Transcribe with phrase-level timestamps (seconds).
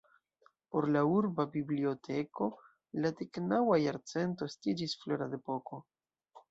[0.69, 2.49] Por la Urba Biblioteko
[3.05, 5.85] la deknaŭa jarcento estiĝis florad-epoko.